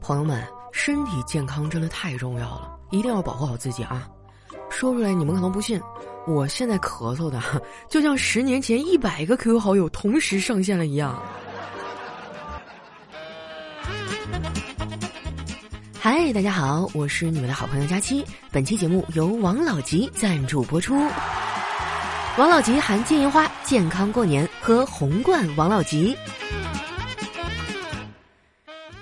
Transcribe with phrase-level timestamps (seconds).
[0.00, 0.42] 朋友们，
[0.72, 4.08] 身体健康真的太重要了，一定要保护好自己啊！
[4.70, 5.80] 说出来你们可能不信，
[6.26, 7.40] 我现在咳嗽的
[7.88, 11.20] 就像十年前一百个 QQ 好友同时上线了一样。
[15.98, 18.24] 嗨，大家好，我是你们的好朋友佳期。
[18.50, 20.94] 本期节目由王老吉赞助播出。
[22.38, 26.16] 王老吉含金银花，健康过年，喝红罐王老吉。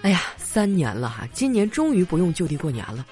[0.02, 0.22] 哎呀，
[0.58, 3.06] 三年了哈，今年终于不用就地过年了。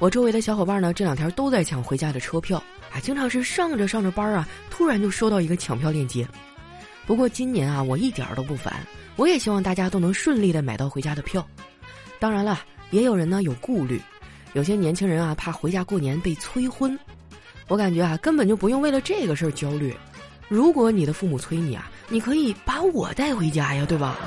[0.00, 2.60] 我周围的小伙伴呢，这两天都在抢回家的车票，
[2.92, 6.26] 啊，经常是上着上着班啊，突然就收到一个抢票链接。
[7.06, 8.84] 不过今年啊，我一点都不烦，
[9.14, 11.46] 我也希望大家都能顺利的买到回家的票。
[12.18, 12.58] 当然了，
[12.90, 14.02] 也有人呢有顾虑，
[14.54, 16.98] 有些年轻人啊怕回家过年被催婚。
[17.68, 19.96] 我感觉啊，根本就不用为了这个事儿焦虑。
[20.48, 24.18] 如果你的父母催你啊，你可以把我带回家呀，对吧？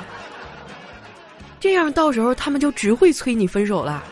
[1.64, 4.04] 这样到时候他们就只会催你分手了。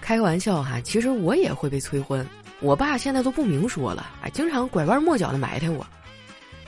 [0.00, 2.24] 开个玩笑哈，其实我也会被催婚。
[2.60, 5.84] 我爸现在都不明说了，哎，经常拐弯抹角的埋汰我。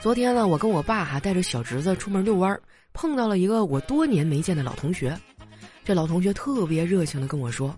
[0.01, 2.59] 昨天呢，我跟我爸哈带着小侄子出门遛弯，
[2.91, 5.17] 碰到了一个我多年没见的老同学。
[5.85, 7.73] 这老同学特别热情的跟我说：“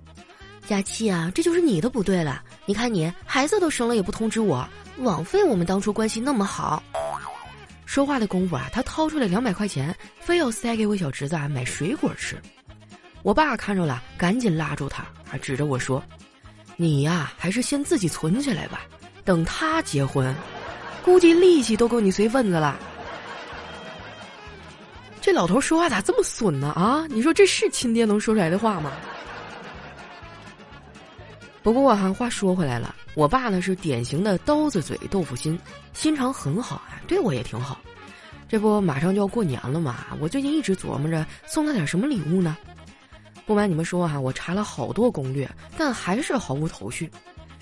[0.66, 2.42] 佳琪啊，这就是你的不对了。
[2.66, 4.68] 你看你孩子都生了也不通知我，
[5.02, 6.82] 枉费我们当初关系那么好。”
[7.86, 12.38] 说话的功夫啊，他掏出来两百块钱，非要塞给我小侄子啊买水果吃。
[13.24, 16.04] 我爸看着了，赶紧拉住他，还，指着我说
[16.78, 18.82] ：“你呀，还是先自己存起来吧，
[19.24, 20.34] 等他结婚，
[21.04, 22.78] 估计利息都够你随份子了。”
[25.22, 26.68] 这老头说话咋这么损呢？
[26.76, 28.92] 啊，你说这是亲爹能说出来的话吗？
[31.66, 35.60] 不过哈，话说回来了，我爸呢是典型的刀子嘴豆腐心，
[35.94, 37.80] 心肠很好啊，对我也挺好。
[38.48, 42.56] 这不马上就要过年了嘛，我最近一直琢磨着送他点什么礼物呢。
[43.48, 47.10] 不瞒你们说哈，我查了好多攻略，但还是毫无头绪。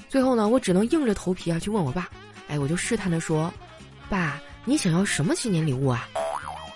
[0.09, 2.09] 最后呢，我只能硬着头皮啊去问我爸。
[2.49, 3.49] 哎，我就试探的说
[4.09, 6.09] ：“爸，你想要什么新年礼物啊？”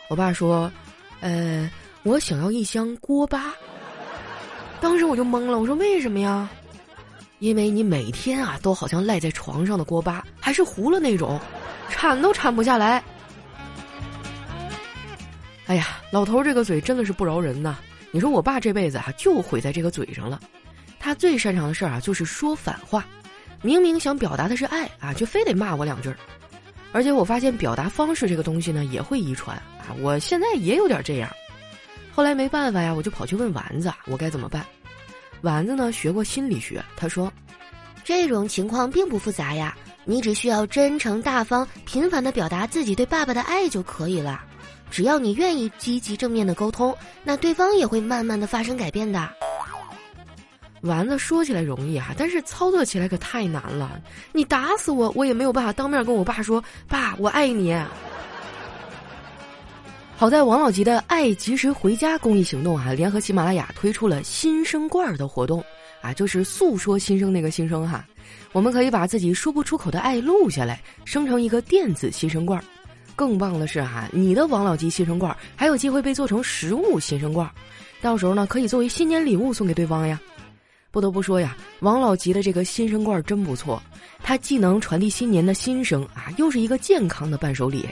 [0.09, 0.71] 我爸说
[1.19, 1.69] ：“呃，
[2.03, 3.53] 我想要一箱锅巴。”
[4.79, 6.49] 当时我就懵了，我说：“为什么呀？”
[7.39, 11.39] 因为你每天啊都好像赖在床上的锅巴，还是糊了那种，
[11.89, 13.03] 铲都铲不下来。
[15.67, 17.77] 哎呀，老头这个嘴真的是不饶人呐！
[18.09, 20.39] 你说我爸这辈子啊就毁在这个嘴上了。
[20.99, 23.05] 他最擅长的事儿啊就是说反话，
[23.61, 26.17] 明明想表达的是爱啊，就非得骂我两句儿。
[26.93, 31.29] 而且我发现表达方式这个东西呢也会遗传啊，我现在也有点这样。
[32.11, 34.65] 后来没办法呀，我就跑去问丸子，我该怎么办？
[35.41, 37.31] 丸子呢学过心理学，他说
[38.03, 44.43] ：“这种情况并不复杂呀，你只需要真诚大方、频繁的表达自己对爸爸的爱就可以了。
[44.89, 49.29] 只要你愿意积极正面的沟通，那对方也会慢慢的发生改变的。”
[50.81, 53.99] 丸子说起来容易啊，但是操作起来可太难了。
[54.31, 57.75] 你打死我，我也没有办法当面跟我爸说：“爸，我爱你。”
[60.19, 65.63] 好在王老吉的“爱及时回家”公益行动啊，联合喜马拉雅推出了新生罐的活动
[66.01, 68.03] 啊，就是诉说新生那个心声哈。
[68.51, 72.59] 我们可以把自己说不出口的爱录下来，生成一个电子新生罐。
[73.15, 77.47] 更棒的是哈，你的王老吉新生罐还有机会被做成实物新生罐，
[78.01, 80.19] 到时候呢可以作为新年礼物送给对方呀。
[80.89, 83.79] 不得不说呀，王老吉的这个新生罐真不错，
[84.23, 87.85] 它既能传递新年的心声啊，又是一个健康的伴手礼。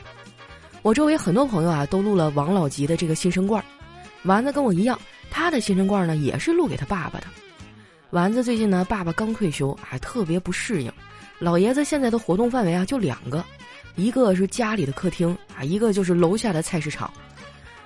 [0.86, 3.66] 我周围很多朋友啊，都录了王老吉的这个新生罐儿。
[4.22, 5.00] 丸子跟我一样，
[5.32, 7.26] 他的新生罐呢也是录给他爸爸的。
[8.12, 10.94] 丸子最近呢，爸爸刚退休，还特别不适应。
[11.40, 13.44] 老爷子现在的活动范围啊就两个，
[13.96, 17.12] 一个是家里的客厅啊，一个就是楼下的菜市场。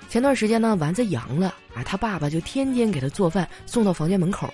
[0.10, 4.54] 前段时间呢，丸子阳了啊，他爸爸就天天给他做饭送到房间门口。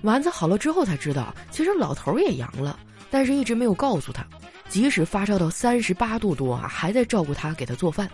[0.00, 2.78] 丸子好了之后才知道，其实老头也阳了，
[3.10, 4.26] 但是一直没有告诉他。
[4.74, 8.10] 即使发烧到三十八度多啊，还在照顾他，给他做饭。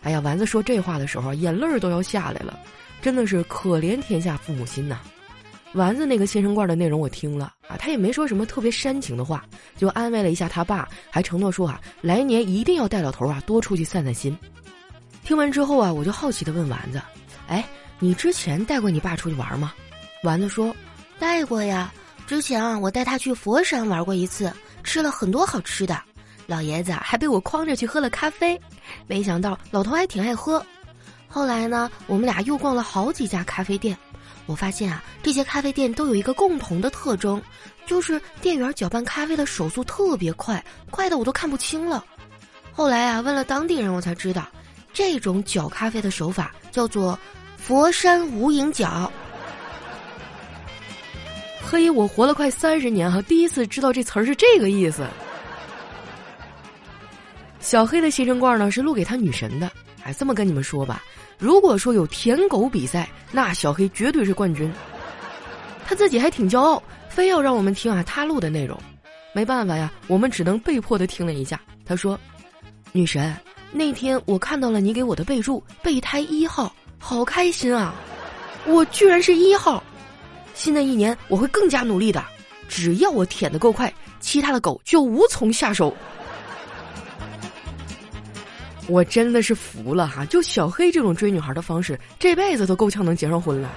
[0.00, 2.58] 哎呀，丸子说这话的时候，眼泪儿都要下来了，
[3.02, 5.02] 真的是可怜天下父母心呐。
[5.74, 9.44] 丸子那个新生罐的内容我听了啊，他也没说什么特别煽情的话，
[9.76, 14.34] 就安慰了一下他爸，还承诺说啊，来年一定要带老头啊多出去散散心。
[15.22, 17.02] 听完之后啊，我就好奇的问丸子，
[17.46, 17.62] 哎，
[17.98, 19.74] 你之前带过你爸出去玩吗？
[20.22, 20.74] 丸子说，
[21.18, 21.92] 带过呀，
[22.26, 24.50] 之前啊，我带他去佛山玩过一次。
[24.84, 26.00] 吃了很多好吃的，
[26.46, 28.60] 老爷子还被我诓着去喝了咖啡，
[29.06, 30.64] 没想到老头还挺爱喝。
[31.26, 33.98] 后来呢，我们俩又逛了好几家咖啡店，
[34.46, 37.42] 我发现啊，这些咖啡店都有一个共同的特征，
[37.86, 42.04] 就是店员搅拌咖啡的手速特别快，快的我都看不清了。
[42.70, 44.46] 后来啊，问了当地人，我才知道，
[44.92, 47.18] 这种搅咖啡的手法叫做
[47.56, 49.10] “佛山无影搅”。
[51.66, 55.04] 嘿，我活了快三十年哈，第一次知道这词儿是这个意思。
[57.58, 59.70] 小黑的新生罐呢是录给他女神的，
[60.04, 61.02] 哎，这么跟你们说吧，
[61.38, 64.70] 如果说有舔狗比赛，那小黑绝对是冠军。
[65.86, 68.78] 他自己还挺骄傲，非要让我们听啊他录的内容。
[69.32, 71.60] 没办法呀，我们只能被迫的听了一下。
[71.84, 72.18] 他说
[72.92, 73.34] ：“女神，
[73.72, 77.94] 那天我看到了你给我的备注，备胎一号，好开心啊！
[78.66, 79.82] 我居然是一号。
[80.54, 82.24] 新的一年我会更加努力的，
[82.68, 85.94] 只要我舔的够快，其他的狗就无从下手。”
[88.86, 90.26] 我真的是服了哈！
[90.26, 93.70] 就小黑这种追女孩的方式，这辈子都够呛能结上婚了。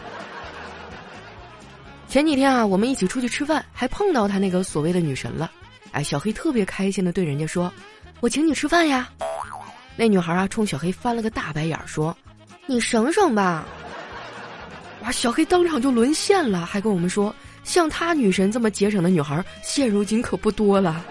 [2.10, 5.50] 前几天啊，我们一起出去吃饭，还碰到他那个所谓的女神了。
[5.94, 7.72] 哎，小黑特别开心的对人家说
[8.20, 9.10] ：“我请你吃饭呀。”
[9.96, 12.16] 那女孩啊，冲小黑翻了个大白眼儿，说
[12.68, 13.66] ：“你省省吧。”
[15.08, 17.34] 哇，小黑当场就沦陷了，还跟我们说
[17.64, 21.02] ：“像他女神这么节省的女孩，现如今可不多了。”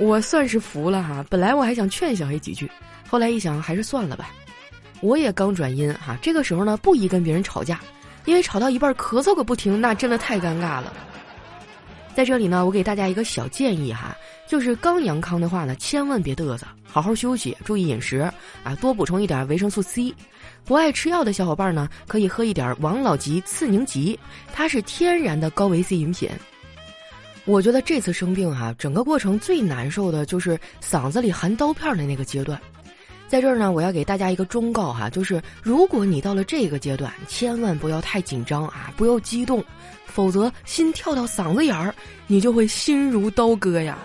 [0.00, 2.70] 我算是服了哈，本来我还想劝小黑几句，
[3.06, 4.30] 后来一想还是算了吧。
[5.02, 7.78] 我也刚转阴哈，这个时候呢不宜跟别人吵架，
[8.24, 10.90] 因为吵到一半咳嗽个不停，那真的太尴尬了。
[12.14, 14.16] 在这里呢，我给大家一个小建议哈，
[14.46, 18.18] 就是刚阳康的话呢，千万别嘚瑟，好好休息，注意饮食
[18.62, 20.14] 啊，多补充一点维生素 C。
[20.64, 24.18] 不爱吃药的小伙伴呢，可以喝一点王老吉次宁吉，
[24.52, 26.30] 它是天然的高维 C 饮品。
[27.44, 32.58] 我觉得这次生病哈，整个过程最难受的就是嗓子里含刀片的那个阶段。
[33.34, 39.60] 在这儿呢，我要给大家一个忠告哈，就是如果你到了这个阶段，千万不要太紧张啊，不要激动，
[40.06, 41.92] 否则心跳到嗓子眼儿，
[42.28, 43.98] 你就会心如刀割呀。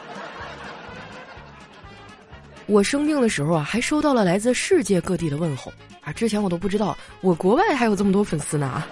[2.65, 5.71] 我生病的时候啊，还收到了来自世界各地的问候
[6.01, 8.83] 啊，之前我都不知道我国外还有这么多粉丝呢。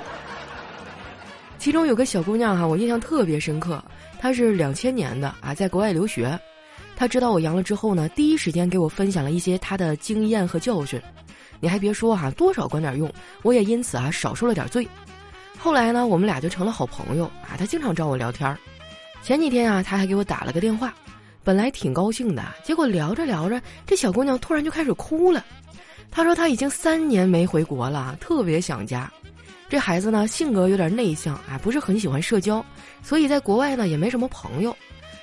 [1.58, 3.84] 其中有个小姑娘哈，我印象特别深刻。
[4.20, 6.40] 她是两千年的啊，在国外留学。
[6.98, 11.00] 他知道我阳了之后呢，第一时间给我分享了一些他的经验和教训。
[11.60, 13.08] 你还别说哈，多少管点用，
[13.44, 14.88] 我也因此啊少受了点罪。
[15.60, 17.54] 后来呢，我们俩就成了好朋友啊。
[17.56, 18.58] 他经常找我聊天儿。
[19.22, 20.92] 前几天啊，他还给我打了个电话，
[21.44, 25.46] 本来挺高兴的，结果聊着聊着，这小姑娘突然就开始哭了。
[26.10, 29.12] 她说她已经三年没回国了，特别想家。
[29.70, 32.66] 这孩子呢，性格有点内向啊，不是很喜欢社交，
[33.04, 34.76] 所以在国外呢也没什么朋友。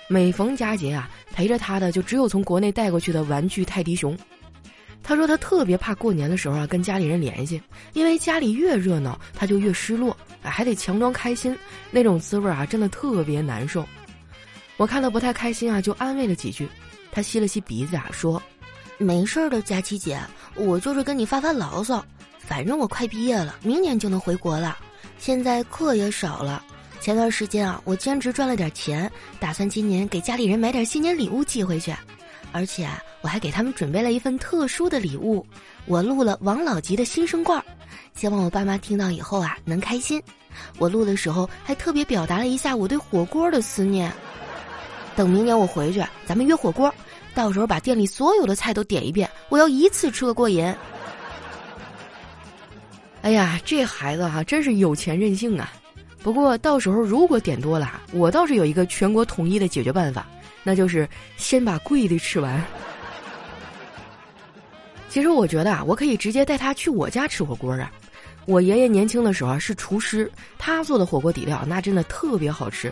[0.09, 4.17] 每逢佳节啊，陪着他的就只有从国内带过去的玩具泰迪熊。
[5.03, 7.61] 他说他特别怕过年的时候啊跟家里人联系，
[7.93, 11.57] 因为家里越热闹他就越失落，还得强装开心，
[11.91, 13.87] 那种滋味啊真的特别难受。
[14.77, 16.69] 我看他不太开心啊，就安慰了几句。
[17.13, 18.43] 他吸了吸鼻子啊，说
[18.99, 20.19] ：“没事的，佳琪姐，
[20.55, 22.05] 我就是跟你发发牢骚。”
[22.39, 24.77] 反正我快毕业了，明年就能回国了。
[25.17, 26.65] 现在课也少了。
[27.05, 31.95] 前段时间啊，我兼职赚了点钱，打算今年给家里人买点新年礼物寄回去。
[32.51, 32.89] 而且
[33.21, 35.47] 我还给他们准备了一份特殊的礼物，
[35.85, 37.63] 我录了王老吉的新生罐，
[38.15, 40.19] 希望我爸妈听到以后啊能开心。
[40.79, 44.11] 我录的时候还特别表达了一下我对火锅的思念。
[45.15, 46.91] 等明年我回去，咱们约火锅，
[47.35, 50.75] 到时候把店里所有的菜都点一遍，我要一次吃个过瘾。
[53.21, 55.71] 哎呀，这孩子哈真是有钱任性啊！
[56.25, 60.27] 不过到时候如果点多了，我倒是有一个全国统一的解决办法，
[60.63, 62.65] 那就是先把贵的吃完。
[65.11, 67.93] 其实我觉得啊，我可以直接带他去我家吃火锅啊。
[68.47, 72.91] 我爷爷年轻的时候是厨师，他做的火锅底料那真的特别好吃。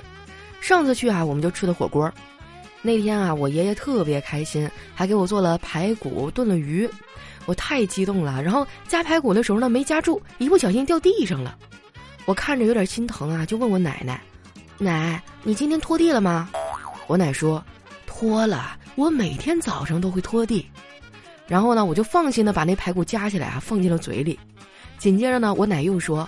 [0.60, 2.12] 上次去啊，我们就吃的火锅。
[2.82, 6.86] 那天啊，我爷爷特别开心，还给我做了排骨炖了鱼。
[7.46, 11.56] 我太激动了，然后夹排骨的时候呢没夹住，一不小心掉地上了。
[12.25, 14.21] 我看着有点心疼啊，就问我奶奶
[14.79, 16.49] ：“奶，你今天拖地了吗？”
[17.09, 17.62] 我奶说
[18.07, 20.67] ：“拖了，我每天早上都会拖地。”
[21.49, 24.38] 然后呢，我就放心的把那排骨夹起来啊，放进了嘴里。
[24.99, 26.26] 紧接着呢，我奶又说：“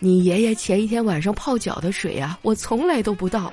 [0.00, 3.52] 你爷爷前一天晚上泡脚的水啊，我从来都不倒，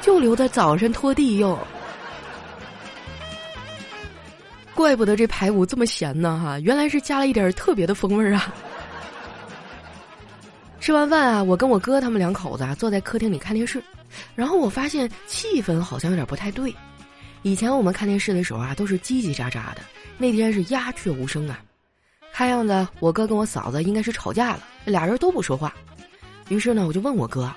[0.00, 1.58] 就留在早上拖地用。”
[4.74, 8.54] 怪不得这排骨这么咸呢，哈，原来是加了一点特别的风味啊！
[10.84, 13.82] 吃完饭啊，我跟我哥他们两口子啊坐在客厅里看电视，
[14.34, 16.74] 然后我发现气氛好像有点不太对。
[17.40, 19.78] 以前我们看电视的时候啊，都是叽叽喳喳的，
[20.18, 21.58] 那天是鸦雀无声啊。
[22.34, 25.74] 看样子我哥跟我嫂子应该是吵架了，俩人都不说话。
[26.50, 27.50] 于是呢，我就问我哥：“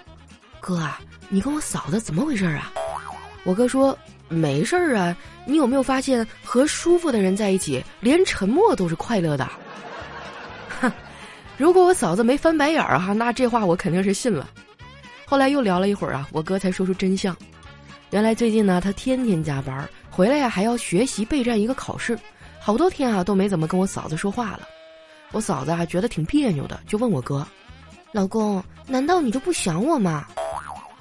[0.61, 2.71] 哥啊，你跟我嫂子怎么回事啊？”
[3.43, 5.13] 我哥说：“没事儿啊，
[5.45, 9.45] 你有没有发现和舒服的人在一起，连沉默都是快乐的？
[11.57, 14.47] 如果我嫂子没翻白眼儿哈，那这话我肯定是信了。
[15.25, 17.35] 后来又聊了一会儿啊，我哥才说出真相。
[18.11, 22.17] 原来最近呢，他天天加班，回来呀还要学习备战一个考试，
[22.59, 24.61] 好多天啊都没怎么跟我嫂子说话了。
[25.31, 27.45] 我嫂子啊觉得挺别扭的，就问我哥
[28.13, 30.27] ：“老公，难道你就不想我吗？”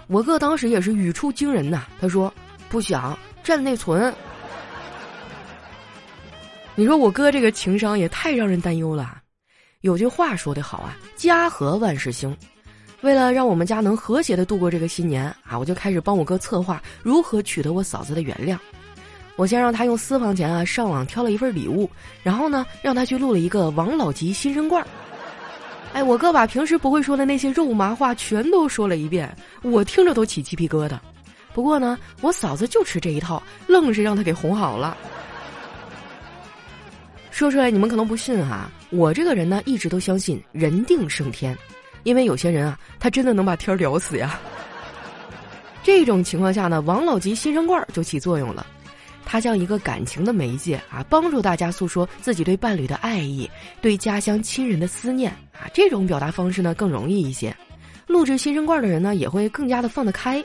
[0.09, 2.33] 我哥当时也是语出惊人呐，他说。
[2.69, 4.13] 不想占内存，
[6.75, 9.23] 你说我哥这个情商也太让人担忧了。
[9.83, 12.35] 有句话说得好啊，家和万事兴。
[13.03, 18.59] 为了让我们家能和谐的度过这个新年啊，我就开始帮我哥策划如何取得我嫂子的原谅。
[19.37, 21.89] 我先让他用私房钱啊上网挑了一份礼物，
[22.23, 24.85] 然后呢让他去录了一个王老吉新生罐。
[25.93, 30.99] 哎，我哥把平时不会说的那些肉麻话全都说了一遍，我听着都起鸡皮疙瘩。
[31.53, 34.97] 不过呢，我嫂子就吃这一套，愣是让他给哄好了。
[37.37, 41.55] 说出来你们可能不信哈，我这个人呢一直都相信人定胜天，
[42.03, 44.41] 因为有些人啊，他真的能把天聊死呀。
[45.85, 48.67] 这种情况下呢，王老吉新生罐就起作用了，
[49.27, 53.51] 它像一个感情的媒介啊，帮助大家诉说自己对伴侣的爱意，
[53.83, 55.69] 对家乡亲人的思念啊。
[55.75, 57.55] 这种表达方式呢更容易一些，
[58.07, 60.43] 录制新生罐的人呢也会更加的放得开。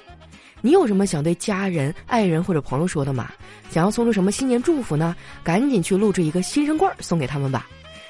[0.61, 3.31] 你有什么想对家人、爱人或者朋友说的吗？
[3.69, 5.15] 想要送出什么新年祝福呢？
[5.43, 7.67] 赶紧去录制一个新生罐送给他们吧。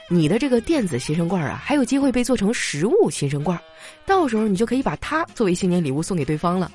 [0.09, 3.57] 你的这个电子新生罐啊，还有机会被做成实物新生罐，
[4.05, 6.69] 到时候你就可以把它作为新年礼物送给对方了。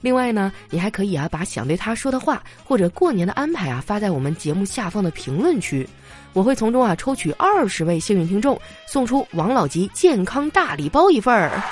[0.00, 5.88] 另外呢，你还可以啊，把想对他说的话或者过年的安排啊，发在我们节目下方的评论区，
[6.32, 11.62] 我会从中啊抽取二十位幸运听众，送出王老吉健康大礼包一份儿。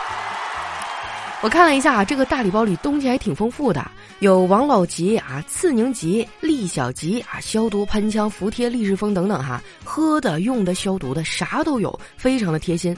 [1.42, 3.84] 我看了一下啊，这个大礼包里东西还挺丰富的，
[4.20, 12.96] 有王老吉啊、刺宁吉、利小吉啊、消毒喷枪、服帖、利士封等等哈，喝的、用的、消毒的啥都有，非常的贴心。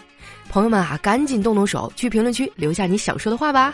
[0.50, 3.72] 朋友们啊，赶紧动动手，去评论区留下你想说的话吧。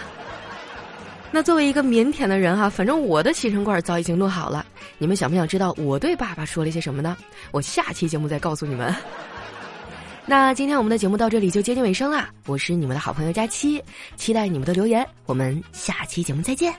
[1.32, 4.64] 那作为一个腼腆的人哈，反正我的新生罐早已经弄好了，
[4.98, 7.16] 你们想不想知道我对爸爸说了些什么呢？
[7.50, 8.94] 我下期节目再告诉你们。
[10.30, 13.82] 那今天我们的节目到这里就接近尾声啦，我是你们的好朋友佳期，
[14.14, 16.72] 期待你们的留言，我们下期节目再见。